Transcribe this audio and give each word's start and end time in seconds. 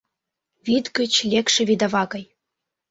Вӱд 0.65 0.85
гыч 0.97 1.13
лекше 1.31 1.61
Вӱдава 1.67 2.03
гай. 2.11 2.25